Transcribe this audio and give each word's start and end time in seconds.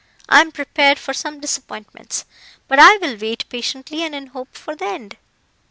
I 0.27 0.41
am 0.41 0.51
prepared 0.51 0.97
for 0.97 1.13
some 1.13 1.39
disappointments, 1.39 2.25
but 2.67 2.79
I 2.79 2.97
will 2.97 3.15
wait 3.17 3.47
patiently 3.49 4.03
and 4.03 4.15
in 4.15 4.25
hope 4.33 4.55
for 4.57 4.75
the 4.75 4.85
end." 4.85 5.15